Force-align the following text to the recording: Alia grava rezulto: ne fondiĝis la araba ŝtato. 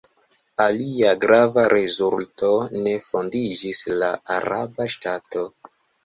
Alia 0.63 1.09
grava 1.25 1.65
rezulto: 1.73 2.49
ne 2.85 2.93
fondiĝis 3.09 3.81
la 4.05 4.09
araba 4.37 4.89
ŝtato. 4.95 5.45